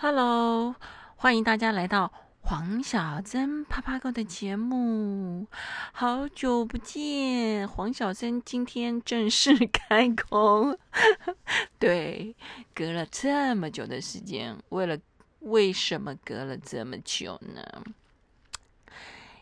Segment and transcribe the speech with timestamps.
[0.00, 0.76] Hello，
[1.16, 5.48] 欢迎大家来到黄小珍啪啪哥的节目。
[5.90, 10.78] 好久不见，黄小珍今天正式开工。
[11.80, 12.36] 对，
[12.72, 14.96] 隔了这么久的时间，为了
[15.40, 17.82] 为什么隔了这么久呢？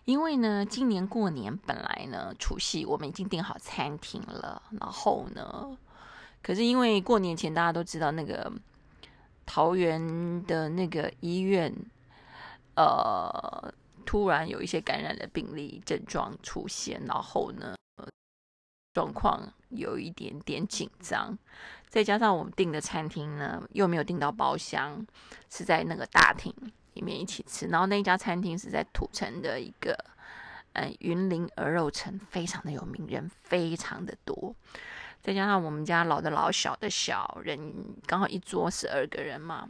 [0.07, 5.77] 因为呢，今年过年本来呢，除夕我们已经订好餐厅了，然后呢，
[6.43, 8.51] 可是因为过年前大家都知道那个。
[9.47, 11.73] 桃园的那个医院，
[12.75, 13.73] 呃，
[14.05, 17.75] 突然有一些感染的病例症状出现，然后呢，
[18.93, 21.39] 状况有一点点紧张，
[21.89, 25.07] 再加上我们订的餐厅呢又没有订到包厢，
[25.49, 26.53] 是在那个大厅
[26.95, 29.97] 里面一起吃，然后那家餐厅是在土城的一个，
[30.73, 34.55] 嗯，云林鹅肉城，非常的有名，人非常的多。
[35.23, 37.59] 再加上我们家老的老小的小人
[38.07, 39.69] 刚好一桌十二个人嘛，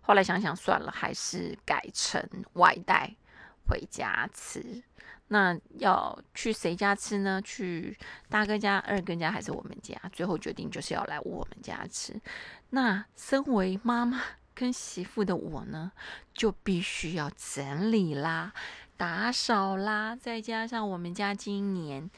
[0.00, 3.14] 后来想想算了，还是改成外带
[3.68, 4.82] 回家吃。
[5.28, 7.42] 那要去谁家吃呢？
[7.42, 7.98] 去
[8.28, 10.00] 大哥家、二哥家还是我们家？
[10.12, 12.14] 最后决定就是要来我们家吃。
[12.70, 14.22] 那身为妈妈
[14.54, 15.90] 跟媳妇的我呢，
[16.32, 18.52] 就必须要整理啦、
[18.96, 22.10] 打扫啦，再加上我们家今年。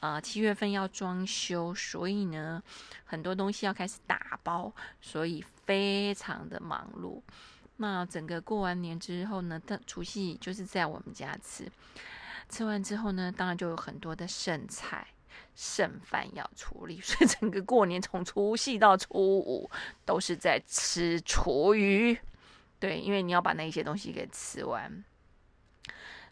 [0.00, 2.62] 啊，七月份要装修，所以呢，
[3.06, 7.22] 很多东西要开始打包，所以非常的忙碌。
[7.78, 11.66] 那整个过完年之后呢，的除夕就是在我们家吃，
[12.50, 15.06] 吃完之后呢，当然就有很多的剩菜、
[15.56, 19.70] 剩饭要处理， 所以整个过年从除夕到初五
[20.04, 22.14] 都是在吃厨余。
[22.78, 25.02] 对，因为你要把那些东西给吃完，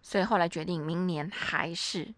[0.03, 2.13] 所以后来决定明年还是。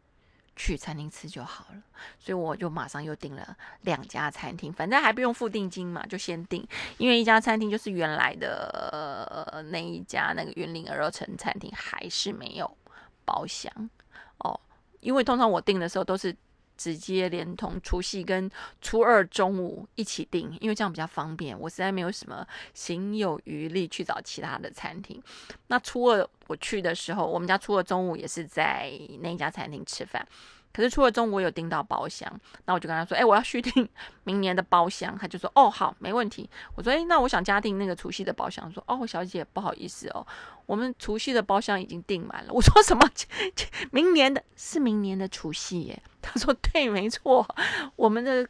[0.57, 1.83] 去餐厅吃就好了，
[2.17, 6.65] 所以我就马上又订了两家餐厅，反正还不用付定金嘛，就先订。
[6.97, 12.77] 因为一家餐厅就是原来的那一家那个云林鹅肉城餐厅还是没有
[13.25, 13.91] 包厢
[14.39, 14.61] 哦，
[15.01, 16.33] 因为通常我订的时候都是。
[16.77, 21.59] 直接连同除夕跟初二中午一起订，因为这样比较方便。
[21.59, 25.23] 我实在没有什么行有余力去找其他的餐厅。
[25.69, 30.27] 那初二我去的时候，我们家初二中午也是在那家餐厅吃饭。
[30.75, 32.29] 可是初二中午我有订到包厢，
[32.65, 33.89] 那我就跟他说：“哎，我要续订
[34.25, 40.27] 明年的包厢。”他就说：“哦，好，没问题。”我说：“哎，那我想加订那个除夕的包厢。”说：“哦，小姐，不好意思哦，
[40.67, 43.09] 我们除夕的包厢已经订满了。”我说：“什么？
[43.93, 47.47] 明年的是明年的除夕耶？”他说：“对，没错，
[47.95, 48.45] 我们的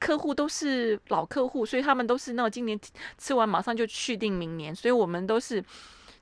[0.00, 2.76] 客户都是老客户，所以他们都是那今年
[3.18, 5.64] 吃完马上就续订明年，所以我们都是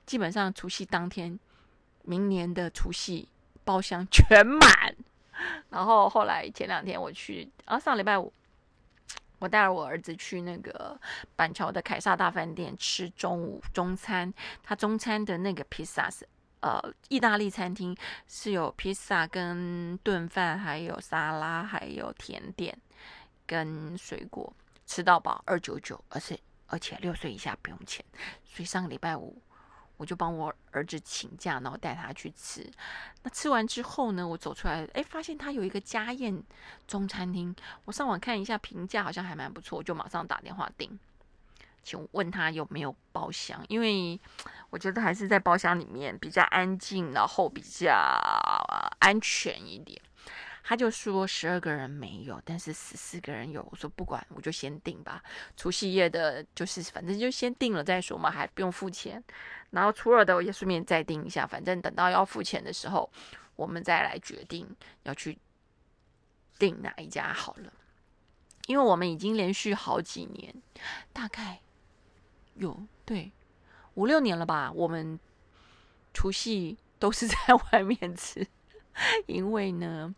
[0.05, 1.39] 基本上除夕当天，
[2.03, 3.27] 明年的除夕
[3.63, 4.95] 包厢全满。”
[5.69, 8.31] 然后后来前两天我去啊，上礼拜五
[9.39, 10.99] 我带着我儿子去那个
[11.35, 14.33] 板桥的凯撒大饭店吃中午中餐。
[14.63, 16.27] 他中餐的那个披萨是
[16.61, 17.95] 呃意大利餐厅，
[18.27, 22.77] 是有披萨跟炖饭，还有沙拉，还有甜点
[23.45, 24.51] 跟水果，
[24.85, 28.03] 吃到饱二九九，而且而且六岁以下不用钱。
[28.45, 29.41] 所以上个礼拜五。
[29.97, 32.69] 我就帮我儿子请假，然后带他去吃。
[33.23, 36.43] 那吃完之后呢，我走出来，哎，发现他有一个家宴
[36.87, 37.55] 中餐厅。
[37.85, 40.99] 我上网看一下评价，好像还蛮不错，我就马上打电话订，
[41.83, 43.63] 请问他有没有包厢？
[43.69, 44.19] 因为
[44.69, 47.93] 我觉得还是在包厢里面比较安静，然后比较
[48.99, 50.01] 安全一点。
[50.67, 53.63] 他就说十二个人没有，但是十四个人有。
[53.69, 55.21] 我说不管，我就先订吧。
[55.55, 59.23] 除夕夜的，就是反正就先订了再说嘛，还不用付钱。
[59.69, 63.07] 然后初二的我也顺便再订一下，反正等到要付钱的时候，
[63.55, 64.67] 我们再来决定
[65.03, 65.37] 要去
[66.57, 67.71] 订哪一家好了。
[68.65, 70.51] 因为我们已经连续好几年，
[71.13, 71.61] 大概
[72.55, 73.31] 有对
[73.93, 75.19] 五六年了吧，我们
[76.11, 77.35] 除夕都是在
[77.71, 78.47] 外面吃，
[79.27, 80.15] 因为呢。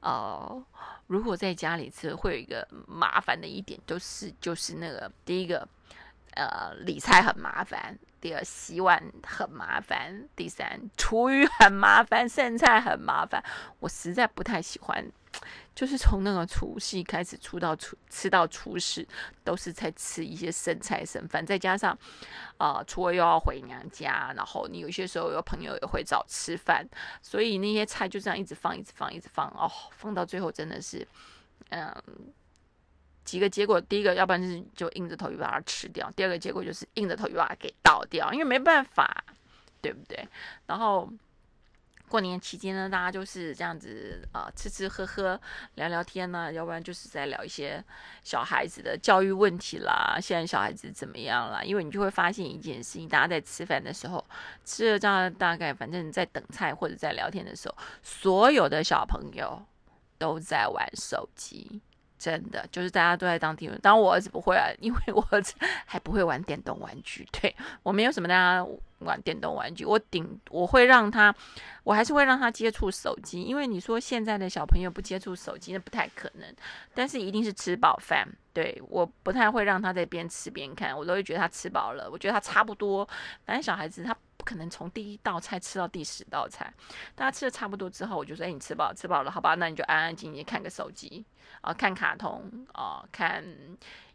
[0.00, 0.62] 哦，
[1.06, 5.66] 如果在家里吃，会有一个麻烦的一点，就是就是那个第一个，
[6.34, 13.42] 呃，理菜很麻烦；第二，洗碗很麻烦；第三，厨余很麻烦，剩菜很麻烦。
[13.78, 15.04] 我实在不太喜欢。
[15.74, 19.06] 就是从那个除夕开始，出到初吃到初十，
[19.42, 21.96] 都是在吃一些剩菜剩饭，再加上
[22.58, 26.86] 啊，初二又要回娘家，然后你有些时候有朋友也会找吃饭，
[27.22, 31.06] 所以那些菜就这样一直放，一直放，一直放，哦，放到最后真的是，
[31.70, 31.94] 嗯，
[33.24, 39.24] 几个结果，第一个，要不然就是就硬着头皮把它吃掉；，第二个结果就是硬着头皮把它给倒掉，因为没办法，
[39.80, 40.28] 对不对？
[40.66, 41.10] 然后。
[42.10, 45.40] 过年期间呢，大家就是这样子啊，吃吃喝喝，
[45.76, 47.82] 聊聊天呢，要不然就是在聊一些
[48.24, 50.18] 小孩子的教育问题啦。
[50.20, 51.62] 现在小孩子怎么样啦？
[51.62, 54.24] 因为你就会发现一件事情，大家在吃饭的时候，
[54.64, 59.62] 吃了这样大概，反正在等菜或者在聊天的时候，所有的小朋友
[60.18, 61.80] 都在玩手机。
[62.20, 65.54] 真的就是大家都在当地当然我儿子不会啊，因为我儿子
[65.86, 67.26] 还不会玩电动玩具。
[67.32, 68.66] 对我没有什么大家
[68.98, 71.34] 玩电动玩具，我顶我会让他，
[71.82, 73.42] 我还是会让他接触手机。
[73.42, 76.54] 因为你说现在的小朋友不接触手机，那不太可能。
[76.94, 78.28] 但是一定是吃饱饭。
[78.52, 82.10] 对，我不太会让他在边吃边看，我都会觉得他吃饱了。
[82.10, 83.08] 我觉得他差不多，
[83.46, 84.14] 反正小孩子他。
[84.40, 86.72] 不可能从第一道菜吃到第十道菜，
[87.14, 89.54] 大家吃的差不多之后，我就说：“哎，你吃饱，吃饱了，好吧？
[89.56, 91.22] 那你就安安静静看个手机
[91.60, 93.44] 啊，看卡通啊，看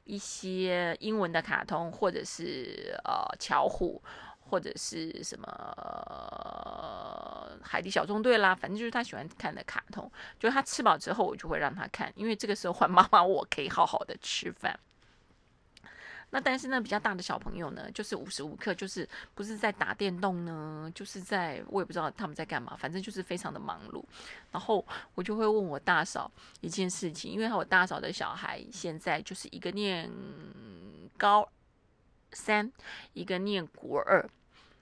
[0.04, 4.02] 一些英文的卡通，或者是呃巧虎，
[4.40, 5.48] 或者是什么
[7.62, 10.12] 海底小纵队啦，反正就是他喜欢看的卡通。
[10.40, 14.80] 就他吃饱之后，我就会让他看，因为这个时候换妈妈，我可以好好的吃饭。”
[16.36, 24.04] 那但是呢，比较大的小朋友呢，就是无时无刻就是不是在打电动呢，就是在我也不知道他们在干嘛，反正就是非常的忙碌。
[24.52, 26.30] 然后我就会问我大嫂
[26.60, 30.12] 一件事情，因为我大嫂的小孩现在就是一个念
[31.16, 31.48] 高
[32.34, 32.70] 三，
[33.14, 34.30] 一个念国二，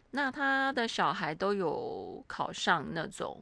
[0.09, 3.39] 那他的小孩都有考上那种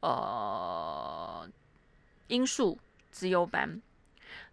[0.00, 1.48] 呃
[2.26, 2.76] 音数
[3.12, 3.80] 资优班。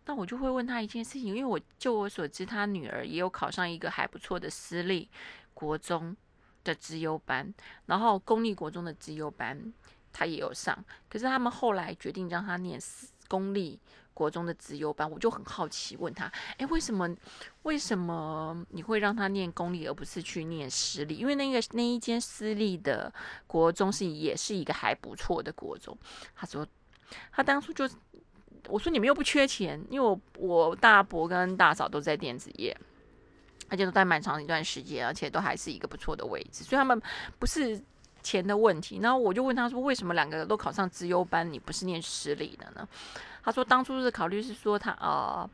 [0.05, 5.07] 那我就会问他一件事情，因为我就我所知，他女儿也有考上一个还不错的私立
[5.53, 6.17] 国中
[6.63, 7.53] 的资优班，
[7.85, 9.71] 然后公立国中的资优班
[10.11, 13.79] 他也有上，可是他们后来决定让他念私公立
[14.13, 16.25] 国中的资优班，我就很好奇问他，
[16.57, 17.07] 哎，为什么
[17.61, 21.15] 为什么你会让他念公立而不是去念私立？
[21.15, 23.13] 因为那个那一间私立的
[23.45, 25.95] 国中是也是一个还不错的国中，
[26.35, 26.67] 他说
[27.31, 27.87] 他当初就。
[28.67, 32.75] 我说你们又不缺钱，因为我我大伯跟大嫂都在电子业，
[33.69, 37.01] 而且都待蛮长一段时间，而且都还是一个不错的位置，所以他们
[37.39, 37.81] 不是
[38.21, 38.99] 钱的问题。
[39.01, 42.87] 然后我就问他说，为什么两个都考上资优班，你不是念私立的呢？
[43.43, 45.49] 他说当初是考虑是说他啊。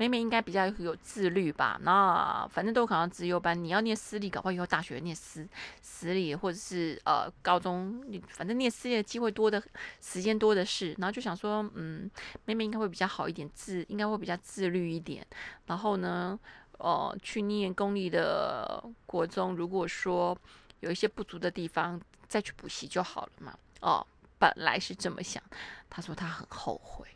[0.00, 1.78] 妹妹应该比较有自律吧？
[1.82, 5.46] 那反正都考上资优班，你要念私立，搞不好以后大学念私
[5.82, 9.62] 私立，或者是呃高中，你反正念私立的机会多的，
[10.00, 10.94] 时间多的是。
[10.96, 12.10] 然后就想说，嗯，
[12.46, 15.22] 妹妹应该会比较好一点，自应该会比较自律一点。
[15.66, 16.40] 然后呢，
[16.78, 20.34] 呃，去念公立的国中，如果说
[20.80, 23.54] 有一些不足的地方，再去补习就好了嘛。
[23.82, 24.06] 哦，
[24.38, 25.42] 本来是这么想。
[25.90, 27.06] 他说他很后悔。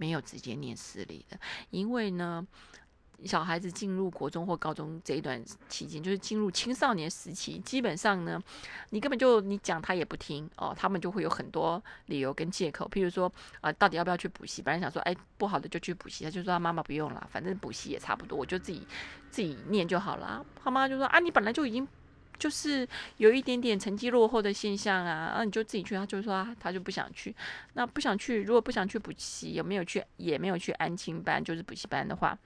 [0.00, 1.38] 没有直接念私立的，
[1.68, 2.46] 因为呢，
[3.26, 8.42] 小孩子进入国中或高中这一段期间，就是进入青少年时期，基本上呢，
[8.88, 13.30] 你根本就你讲他也不听哦，他们就会有很多理由跟借口，譬如说
[13.60, 14.62] 啊，到底要不要去补习？
[14.62, 18.86] 本来想说，哎，不好的就去补习，他就说他妈妈不用了，反正补习也差不多，我就自己
[19.30, 20.42] 自己念就好了。
[20.64, 21.86] 他妈就说啊，你本来就已经。
[22.40, 22.88] 就是
[23.18, 25.94] 有一点点成绩落后的现象啊，那你就自己去。
[25.94, 27.32] 他就说他就不想去，
[27.74, 30.02] 那不想去，如果不想去补习，有没有去？
[30.16, 32.36] 也没有去安亲班，就是补习班的话。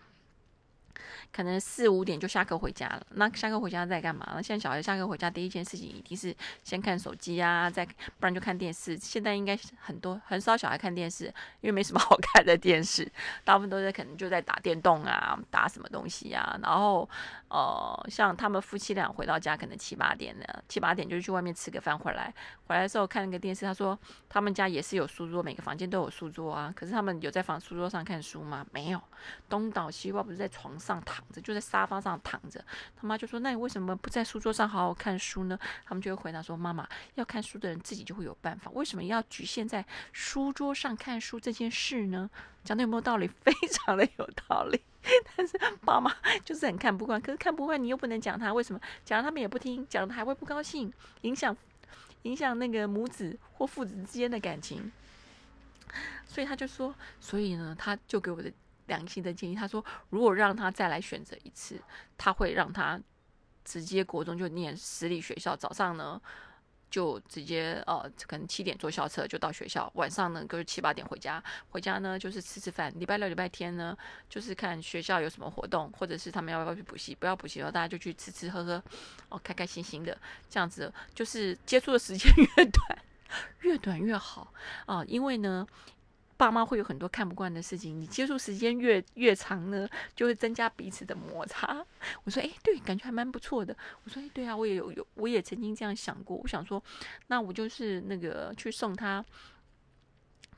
[1.32, 3.06] 可能四五点就下课回家了。
[3.10, 4.26] 那下课回家在干嘛？
[4.34, 8.96] 那现在小孩下课回家第一件事情一定是先看手机啊，再不然就看电视。
[8.96, 11.26] 现在应该很多很少小孩看电视，
[11.60, 13.10] 因为没什么 好看的电视，
[13.44, 16.58] 大部分都在可能就在打电动啊，打什么东西啊。
[16.62, 17.08] 然后
[17.48, 22.32] 呃，像他们夫妻俩回到家可能七八点呢，七八点就去外面吃个饭回来，
[22.66, 23.64] 回来的时候看那个电视。
[23.64, 23.98] 他说
[24.28, 26.72] 他们家也是有书桌，每个房间都有书桌啊。
[26.76, 28.66] 可是他们有在房书桌上看书吗？
[28.72, 29.00] 没有，
[29.48, 31.00] 东倒西歪，不是在床上上。
[31.04, 32.64] 躺着就在沙发上躺着，
[32.96, 42.30] 他妈就说：“那你为什么不在书桌上好好看书呢？”他们就会回答说：“妈妈，要看书的人自己就会有办法，为什么要局限在书桌上看书这件事呢？”
[42.64, 43.28] 讲的有没有道理？
[43.44, 44.80] 非常的有道理。
[45.36, 46.14] 但是爸妈
[46.44, 50.90] 就是很看不惯，可是看不惯你又不能讲他，为什么讲他们也不听，讲的还会不高兴，
[51.22, 51.54] 影响
[52.22, 54.90] 影响那个母子或父子之间的感情。
[56.26, 58.50] 所以他就说：“所以呢，他就给我的。”
[58.86, 61.80] 良心的建议，他说，如果让他再来选择一次，
[62.18, 63.00] 他会让他
[63.64, 66.20] 直接国中就念私立学校，早上呢
[66.90, 73.96] 就直接呃，可能七点坐校车就到学校，晚上呢就是七八点回家，回家呢就是吃吃饭，礼拜六、礼拜天呢
[74.28, 78.82] 就是看学校有什么活动，或者是他们要不要去补习，不要补习的话，大家就去吃吃喝喝，
[79.30, 80.16] 哦，开开心心的
[80.48, 82.98] 这样子，就是接触的时间 越短
[83.60, 84.52] 越短越好
[84.86, 85.66] 啊，因为呢。
[86.36, 91.84] 爸妈会有很多看不惯的事情，你接触时间越越长呢，就会增加彼此的摩擦。
[92.24, 93.76] 我说，哎，对，感觉还蛮不错的。
[94.02, 96.36] 我说，哎，对啊，我也有有，我也曾经这样想过。
[96.36, 96.82] 我想说，
[97.28, 99.24] 那我就是那个去送他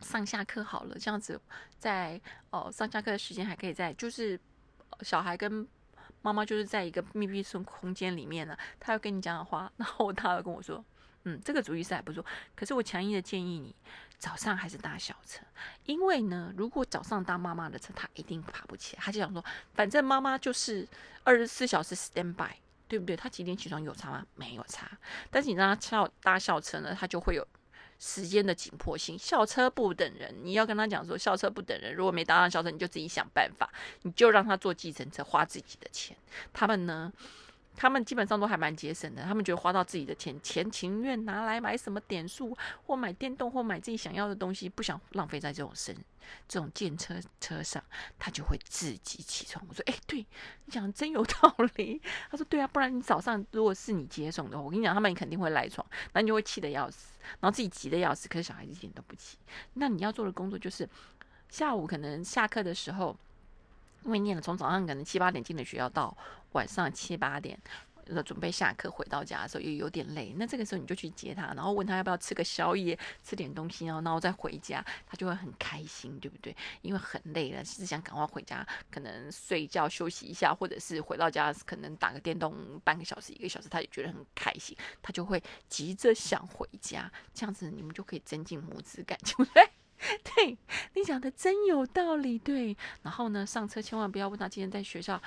[0.00, 1.40] 上下课好了，这样子
[1.78, 4.38] 在哦上下课的时间还可以在，就是
[5.02, 5.66] 小孩跟
[6.22, 10.84] 妈妈就是在一个密闭空空间里面呢，他要跟你讲的话，然后他要跟我说。
[11.28, 13.74] 嗯，这个主意是还不错，可是我强硬的建议你
[14.16, 15.42] 早上还是搭小车，
[15.84, 19.02] 因为呢，如果早上搭妈妈的车，他一定爬不起来。
[19.02, 20.86] 他就想说，反正妈妈就是
[21.24, 22.52] 二十四小时 stand by，
[22.86, 23.16] 对不对？
[23.16, 24.24] 他几点起床有差吗？
[24.36, 24.88] 没有差。
[25.28, 27.44] 但是你让他校搭校车呢，他就会有
[27.98, 29.18] 时间的紧迫性。
[29.18, 31.92] 校车不等人，你要跟他讲说，校车不等人。
[31.92, 33.68] 如果没搭上校车，你就自己想办法，
[34.02, 36.16] 你就让他坐计程车，花自己的钱。
[36.52, 37.12] 他们呢？
[37.76, 42.56] 他们基本上都还蛮节省的，他们觉得花到自己的钱，钱情愿拿来买什么点数，
[42.86, 45.94] 或买电动，或买自己想要的东西，不想浪费在这种生
[46.48, 47.82] 这种电车车上，
[48.18, 49.64] 他就会自己起床。
[49.68, 50.18] 我说：“哎，对
[50.64, 58.28] 你讲的真有道理。”他说：“对啊，不然你早上如果是你接送的话，我跟你讲，他们肯定会赖床，那你就会气得要死，然后自己急得要死。
[58.28, 59.36] 可是小孩子一点都不急。
[59.74, 60.88] 那你要做的工作就是
[61.48, 63.16] 下午可能下课的时候。”
[64.04, 66.16] 因为念了从早上可能七八点进的学校，到
[66.56, 67.58] 晚上七八点，
[68.24, 70.32] 准备下课回到家的时候也有点累。
[70.36, 76.56] 那这个时候你就去接他，然后问他要不要吃个宵夜，吃点东西，然后然后再回家，他就会很开心，对不对？
[76.80, 87.10] 因为很累了，是想赶快回家，可能睡觉休息一下，或者是回到家可能打个电动半个小时一个小时，他也觉得很开心，他就会急着想回家。
[87.34, 89.68] 这样子你们就可以增进母子感 情，对？
[90.22, 90.58] 对
[90.92, 92.76] 你讲的真有道理，对。
[93.02, 95.20] 然后呢，上车千万不要问他今天在学校，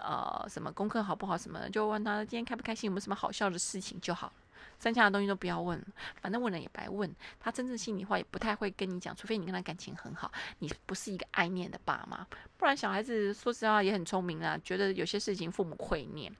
[0.00, 4.32] 呃，什么功课好不好，什么就问他今天开不开心，有没有什么好笑的事情就好了。
[4.78, 5.82] 剩下的东西都不要问，
[6.20, 7.10] 反正问了也白问。
[7.40, 12.26] 他真正心里话也不太会跟你讲，除非你跟他感情很好，你不是一个爱念的爸妈。
[12.58, 16.30] 不然小孩子说实话也很聪明啊，觉得有些事情父母会念，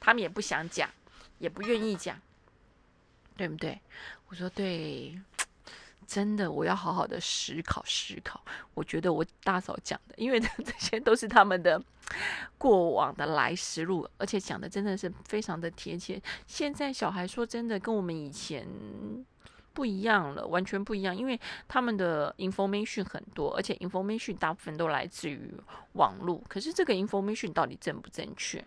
[0.00, 0.88] 他们也不想讲，
[1.38, 2.18] 也不愿意讲，
[3.36, 3.78] 对不对？
[4.28, 5.20] 我说对。
[6.12, 8.38] 真的，我要好好的思考思考。
[8.74, 11.82] 我觉得我大嫂讲的，因为 这些都是他们的
[12.58, 16.20] 过往的来时路，而且讲的真的是非常的贴切。
[16.46, 18.68] 现在小孩说真的，跟我们以前
[19.72, 25.50] 不一样了，完全不一样，因为他们的 information 很多，而且 information 大部分都来自于
[25.94, 26.42] 网络。
[26.46, 28.62] 可是这个 information 到底正不正确？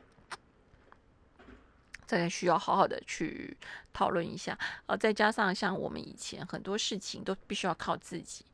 [2.07, 3.57] 这个需要好好的去
[3.91, 8.45] 讨论一下，呃，再加上像我们以前很多事情都必须要靠自己，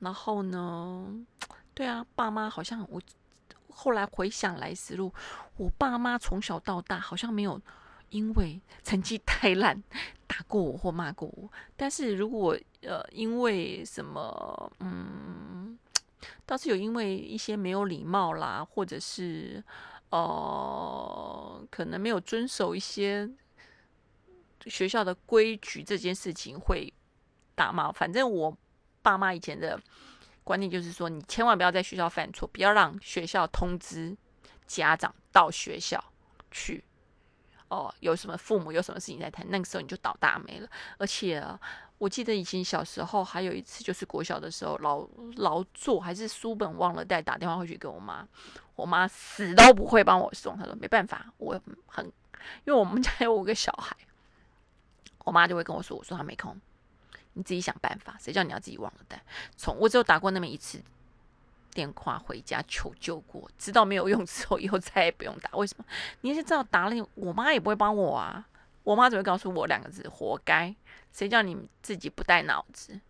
[0.00, 1.06] 然后呢，
[1.72, 3.00] 对啊，爸妈好像我
[3.70, 5.12] 后来回想来思路，
[5.56, 7.58] 我爸妈从小到大好像没有
[8.10, 9.82] 因为成绩太烂
[10.26, 15.78] 打过我或骂过我，但是如果呃因为什么，嗯，
[16.44, 19.64] 倒是有因为一些没有礼貌啦，或者是。
[20.10, 23.30] 哦，可能没有遵守一些
[24.66, 26.92] 学校的规矩，这件事情会
[27.54, 27.90] 打骂。
[27.92, 28.56] 反正我
[29.02, 29.80] 爸妈以前的
[30.42, 34.16] 观念就是说，你千万不要在学校犯错，不要让学校通知
[34.66, 36.02] 家长到学校
[36.50, 36.84] 去。
[37.68, 40.68] 哦，有什么父母有什么事情在谈，那个时候你就倒大霉了。
[40.98, 41.40] 而且
[42.00, 48.26] 我记得以前小时候还有一次，就是国小的时候，劳劳作还是书本忘了带，打电话回去给我妈。
[48.74, 52.02] 我妈死都不会帮我送，她说没办法，我很，
[52.64, 53.94] 因为我们家有五个小孩，
[55.26, 56.58] 我妈就会跟我说，我说她没空，
[57.34, 59.22] 你自己想办法，谁叫你要自己忘了带？
[59.58, 60.80] 从我只有打过那么一次
[61.74, 65.50] 电话回家求救过，知道没有用之后，以后再也不用打。
[65.50, 65.84] 为什么？
[66.22, 68.48] 你是知道打了，我妈也不会帮我啊，
[68.82, 70.74] 我妈只会告诉我两个字：活该。
[71.12, 73.00] 谁叫你自己不带脑子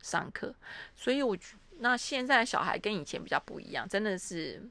[0.00, 0.54] 上课？
[0.94, 1.56] 所以我觉。
[1.78, 4.66] 那现在的小孩跟以前比较不一样，真的是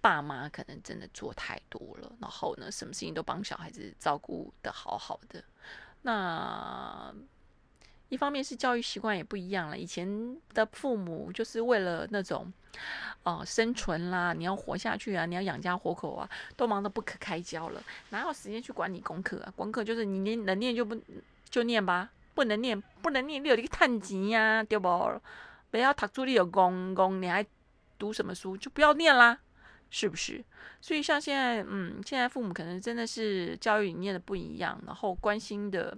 [0.00, 5.44] 爸妈可能真的做太多了，然后呢，什么事情都帮小孩子照顾的好好的。
[6.02, 7.14] 那
[8.08, 12.52] 一方面是教育习惯也不一样了，以前的父母就是为了那种
[13.24, 19.52] 哦生存啦，你要活下去啊，你要养家活口啊，都忙得不可开交了，哪有时间去管你功课啊？
[19.56, 20.96] 功课就是你念能念就不
[21.48, 25.20] 就念吧，不能念不能念，你有一个探级呀，对不？
[25.70, 27.44] 不要读书，你有功功，你还
[27.98, 28.56] 读什么书？
[28.56, 29.40] 就不要念啦，
[29.90, 30.44] 是不是？
[30.80, 35.96] 所以像现在，嗯，现在父母可能真的是教育理念的不一样，然后关心的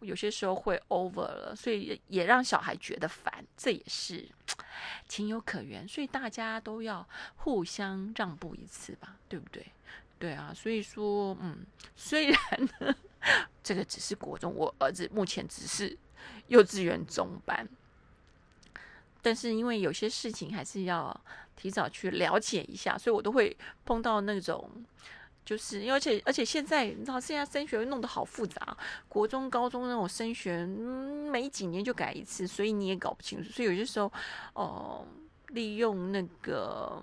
[0.00, 4.28] 有些时候会 over 了，所以也让小孩觉得烦，这也是
[5.08, 5.88] 情有可原。
[5.88, 9.66] 所以大家都要互相让步一次吧，对不对？
[10.18, 12.38] 对啊，所以说，嗯，虽然
[12.78, 12.94] 呢，
[13.62, 15.96] 这个只是国中，我儿子目前只是
[16.48, 17.68] 幼稚园中班。
[19.22, 21.18] 但是因为有些事情还是要
[21.56, 24.70] 提早去了解一下，所以我都会碰到那种。
[25.46, 28.76] 就是而且而且现在你知道现在升学弄得好复杂，
[29.08, 33.48] 国中高中那种升学，嗯，每几年就改一次，所以你也搞不清楚。
[33.50, 34.12] 所以有些时候，
[34.52, 35.06] 哦，
[35.50, 37.02] 利用那个。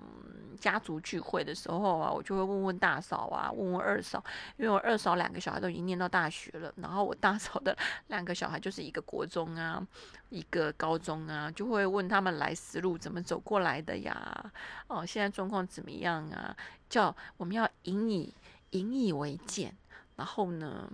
[0.61, 4.23] 家族聚会的时候啊，我就会问问大嫂啊，问问二嫂，
[4.55, 9.85] 因为我二嫂两个小孩都已经念到大学了，然后我大嫂的两个小孩就是一个国中啊，
[10.29, 14.53] 一个高中啊，就会问他们来思路怎么走过来的呀？
[14.87, 16.55] 哦，现在状况怎么样啊？
[16.87, 18.33] 叫我们要引以
[18.71, 19.73] 引以为鉴，
[20.15, 20.89] 然后呢，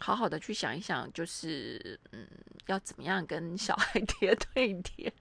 [0.00, 2.26] 好好的去想一想，就是嗯，
[2.66, 5.12] 要怎么样跟小孩贴对贴。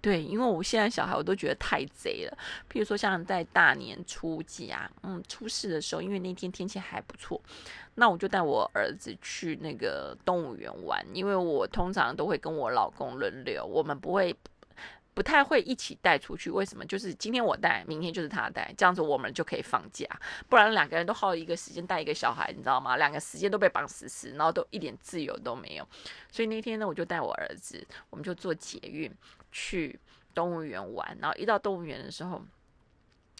[0.00, 2.38] 对，因为我现在小孩我都觉得太贼了。
[2.70, 7.42] 譬如说，像在大年初几啊，嗯，初四的时候，因为那天天气还不错，
[7.96, 11.04] 那我就带我儿子去那个动物园玩。
[11.12, 14.36] 因为我通常都会跟我老公轮流，我们不会。
[15.16, 16.84] 不太会一起带出去，为什么？
[16.84, 20.06] 就是今天我带，明天就是他带，这样子我们就可以放假。
[20.46, 22.98] 不然两个人都耗一个时间带一个小孩，你知道吗？
[22.98, 25.88] 两个时间都被绑死死，然后都一点自由都没有。
[26.30, 29.10] 所以那天呢，我就带我儿子，我们就坐捷运
[29.50, 29.98] 去
[30.34, 31.16] 动物园玩。
[31.18, 32.42] 然后一到动物园的时候，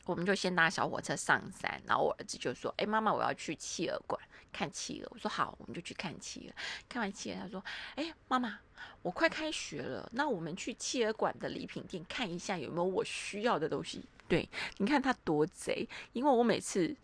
[0.06, 1.78] 我们就先搭小火车上山。
[1.87, 4.18] 然后我儿子就说：“哎，妈妈，我要去企鹅馆
[4.52, 6.54] 看企鹅。”我说：“好，我们就去看企鹅。”
[6.88, 7.64] 看完企鹅，他说
[7.96, 8.58] ：“哎，妈妈。”
[9.00, 14.04] 我快开学了，那我们去企鹅馆的礼品店看一下有没有我需要的东西。
[14.28, 14.46] 对，
[14.78, 16.94] 你看他多贼，因为我每次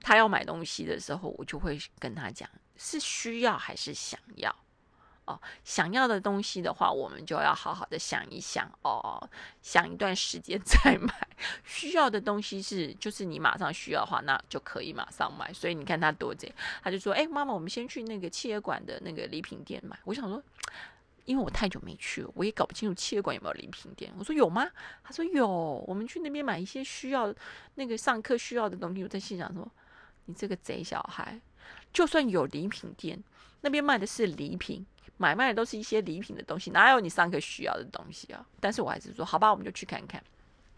[0.00, 4.54] 他要买东西的时候，我就会跟他讲是需要还是想要。
[5.26, 9.28] 哦，想要的东西的话，我们就要好好的想一想哦，
[9.60, 11.12] 想一段时间 再买。
[11.64, 15.52] 需要的东西是就是你马上需要的话，那就可以马上买。
[15.52, 16.52] 所以你看他多贼，
[16.82, 20.42] 他就说：“哎，妈妈，我们先去那个企业馆的那个礼品店买。”我想说。
[21.26, 24.12] 因为我太久没去了，我也搞不清楚企业馆有没有礼品店。
[24.16, 24.64] 我说有吗？
[25.02, 25.48] 他说有，
[25.84, 27.34] 我们去那边买一些需要
[27.74, 29.02] 那个上课需要的东西。
[29.02, 29.68] 我在心想说，
[30.26, 31.40] 你这个贼小孩，
[31.92, 33.20] 就算有礼品店，
[33.66, 38.46] 那边卖的是礼品，买卖的都是一些礼品的东西，哪有你上课需要的东西啊？
[38.60, 40.22] 但是我还是说，好吧，我们就去看看。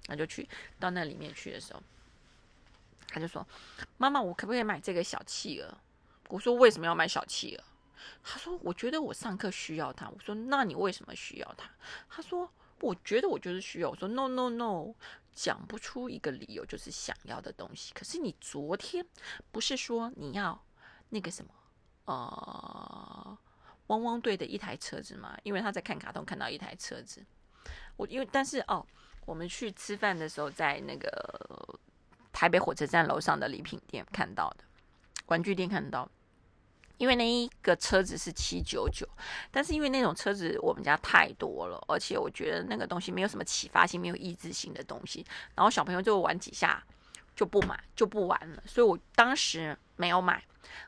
[0.06, 0.48] 那就去
[0.80, 1.82] 到那里面去的时候，
[3.08, 3.46] 他就说
[3.98, 5.76] ：“妈妈，我可不可以买这个小企鹅？”
[6.30, 7.64] 我说：“为什么要买小企鹅？”
[8.24, 11.70] 他说：“我觉得我上课需要它。”我说：“那你为什么需要它？”
[12.08, 14.94] 他说：“我觉得我就是需要。”我说：“No No No，
[15.34, 17.92] 讲不出一个理由，就是想要的东西。
[17.92, 19.04] 可是你昨天
[19.52, 20.64] 不是说你要
[21.10, 21.50] 那个什么
[22.12, 23.38] 呃
[23.88, 25.36] 汪汪队的一台车子嘛？
[25.42, 27.24] 因为他在看卡通看到一台车子。
[27.96, 28.84] 我因为但是哦，
[29.24, 31.78] 我们去吃饭的时候，在那个
[32.32, 34.64] 台北火车站楼上的礼品店看到的，
[35.26, 36.08] 玩具店看到。”
[36.98, 39.08] 因为那一个车子是七九九，
[39.52, 46.82] 但是因为那种车子我们家太多了，而且我觉得那个东西没有什么启发性，没有意志性的东西，然后小朋友就玩几下
[47.36, 50.42] 就不买就不玩了，所以我当时没有买，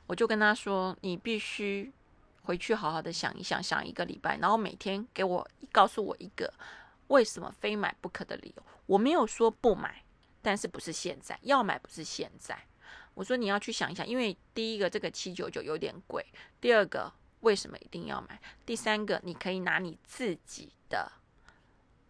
[0.07, 1.93] 我就跟他说：“你必须
[2.43, 6.53] 回去好好的想一想，想一个礼拜，然后每天给我告诉我一个
[7.09, 10.03] 为什么非买不可的理由。”我没有说不买，
[10.43, 12.59] 但是不是现在要买，不是现在。
[13.15, 16.25] 我说你要去想一想，因为第一个这个七九九有点贵，
[16.61, 18.41] 第二个为什么一定要买？
[18.67, 21.13] 第三个你可以拿你自己的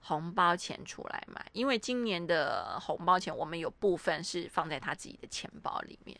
[0.00, 6.18] 红包钱出来买，因为今年的红包钱我们有部分是放在他自己的钱包里面。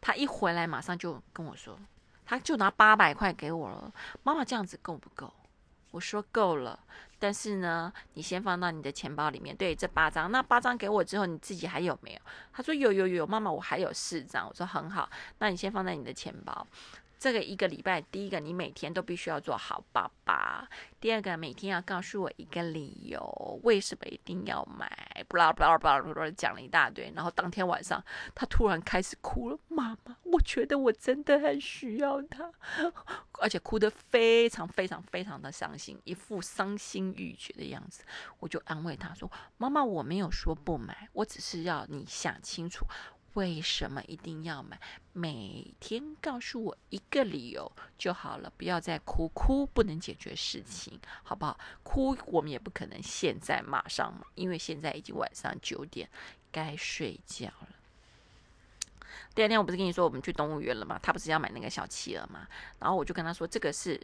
[0.00, 1.78] 他一回来马上就跟我说，
[2.24, 3.92] 他就拿八百块给我了。
[4.22, 5.32] 妈妈这样子够不够？
[5.92, 6.78] 我说够了，
[7.18, 9.56] 但是呢，你先放到你的钱包里面。
[9.56, 12.20] 对，这八张，那八张给我之后，你自己还有没有？
[12.52, 14.46] 他说有有有，妈妈，我还有四张。
[14.46, 16.66] 我说很好，那你先放在你的钱包。
[17.18, 20.68] 这个一个礼拜，第一个你每天都必须要做好爸爸；
[21.00, 25.24] 第二个每天要告诉我一个理由，为什么一定要买？
[25.26, 27.10] 不啦不啦不啦不啦，讲了一大堆。
[27.16, 29.58] 然后当天晚上，他突然开始哭了。
[29.68, 32.52] 妈妈，我觉得我真的很需要他，
[33.40, 38.04] 而且哭得非常非常非常的伤心，一副伤心欲绝的样子。
[38.40, 42.86] 我就安慰他说：“妈妈，我没有说不买，我只是要你想清楚。”
[43.36, 44.80] 为什么一定要买？
[45.12, 51.58] 每天告诉我一个理由就好了，不要再哭，哭不能解决事情，好不好？
[51.82, 56.08] 哭我们也不可能现在马上，因为现在已经晚上九点，
[56.50, 57.68] 该睡觉了。
[59.34, 60.98] 第二天我不是跟你说我们去动物园了吗？
[61.02, 62.48] 他不是要买那个小企鹅吗？
[62.78, 64.00] 然后我就跟他说，这个是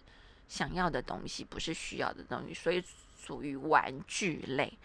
[0.47, 2.85] 想要的东西，不是需要的东西，所以
[3.19, 4.79] 属于玩具类。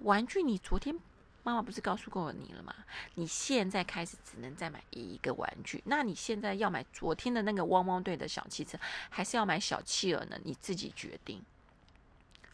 [0.00, 0.98] 玩具你昨天。
[1.42, 2.74] 妈妈不是告诉过你了吗？
[3.14, 5.82] 你现在开始只能再买一个玩具。
[5.86, 8.78] 那你现在要买昨天的那个汪汪队的小汽车，
[9.10, 10.38] 还是要买小企鹅呢？
[10.44, 11.42] 你自己决定。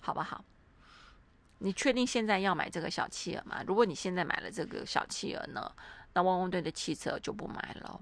[0.00, 0.42] 好不好？
[1.58, 3.62] 你确定现在要买这个小企鹅吗？
[3.66, 5.70] 如果你现在买了这个小企鹅呢，
[6.14, 8.00] 那汪汪队的汽车就不买了。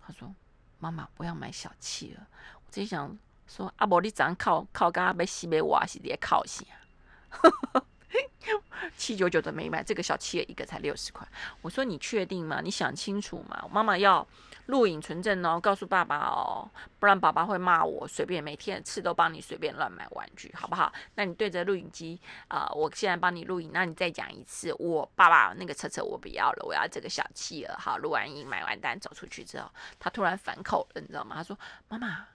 [0.00, 0.34] 他说
[0.80, 2.26] ：“妈妈，不要买小企鹅。”
[2.64, 7.82] 我真想说：“阿伯，你怎靠靠刚刚被西北瓦是在靠西啊？”
[8.96, 11.26] 七九九的没买，这个小企鹅一个才六十块。
[11.60, 12.60] 我说你确定吗？
[12.62, 13.68] 你想清楚吗？
[13.70, 14.26] 妈妈要
[14.66, 18.06] 录影存证哦，告诉爸爸哦，不然爸爸会骂我。
[18.06, 20.92] 随便每天次都帮你随便乱买玩具，好不好？
[21.14, 24.74] 那你对着录影机啊，我现在帮你录影，那你再讲一次。
[24.78, 27.74] 我爸爸那个车车我不要了，我要这个小企鹅。
[27.78, 31.36] 好，录完影买完单走出去之后，他突然反口了，你知道吗？
[31.36, 32.26] 他说：“妈妈。”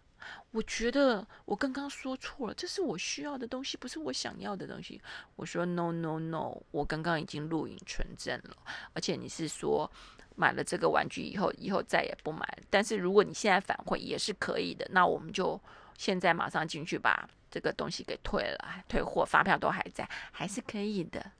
[0.52, 5.02] 我觉得我刚刚说错了，这是我需要的东西，不是我想要的东西。
[5.36, 8.58] 我说 no no no，我刚刚已经录影存证了，
[8.94, 9.90] 而且你是说
[10.36, 12.58] 买了这个玩具以后，以后再也不买。
[12.70, 15.60] 但是如果你现在反悔也是可以的，那我们就
[15.98, 21.32] 现在马上进去把这个东西给退了，退货发票都还在，还是可以的。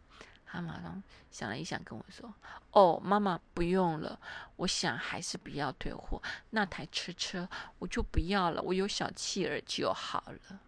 [0.50, 2.34] 他马上想了一想，跟我说
[2.72, 4.18] ：“哦，妈妈不用了，
[4.56, 6.22] 我想还是不要退货。
[6.52, 7.48] 那台车车
[7.80, 10.60] 我就不要了，我有小企鹅就好了。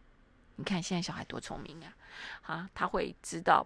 [0.58, 1.96] 你看现在小孩多聪明啊！
[2.42, 3.66] 啊，他会知道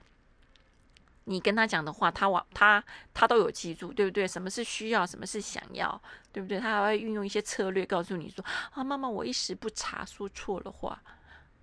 [1.23, 4.27] 你跟他讲的话，他往他他都有记住，对不对？
[4.27, 5.99] 什么是需要，什么是想要，
[6.31, 6.59] 对不对？
[6.59, 11.01] 他还会运用一些策略告诉你说：啊，妈妈，我一时不察，说错了话。”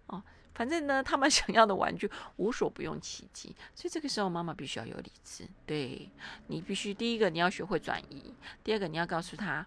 [0.09, 0.21] 哦
[0.61, 5.49] 反正呢，他们 想要的玩具无所不用其极，所以这个时候妈妈必须要有理智。
[5.65, 6.07] 对
[6.49, 8.23] 你必须第一个你要学会转移，
[8.63, 9.67] 第二个你要告诉他，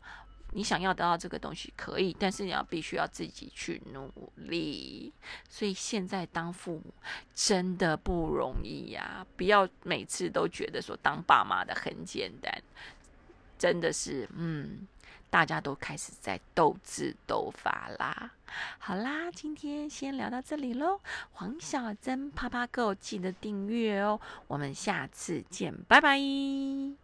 [0.52, 5.12] 你想要得到这个东西可以，但是你要必须要自己去努力。
[5.50, 6.94] 所以现在当父母
[7.34, 12.62] 真的不容易呀，不要每次都觉得说当爸妈的很简单，
[13.58, 14.88] 真的是嗯。
[15.34, 18.30] 大家都开始在斗智斗法啦。
[18.78, 21.00] 好啦，今天先聊到这里喽。
[21.32, 24.22] 黄小珍啪啪 Go，记得订阅哦。
[24.46, 27.03] 我们下次见，拜拜。